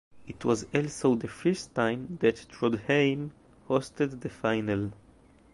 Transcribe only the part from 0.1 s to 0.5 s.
It